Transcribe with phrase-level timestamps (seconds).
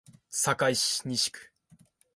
[0.31, 1.51] 堺市西区